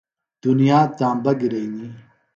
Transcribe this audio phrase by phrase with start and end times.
[0.43, 1.85] دُنیا تامبہ گِرئنی۔